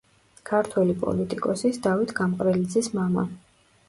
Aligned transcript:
ქართველი 0.49 0.95
პოლიტიკოსის 1.03 1.77
დავით 1.83 2.13
გამყრელიძის 2.21 2.91
მამა. 3.01 3.27